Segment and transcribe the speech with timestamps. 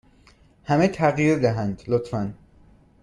[0.63, 2.33] همه تغییر دهند، لطفا.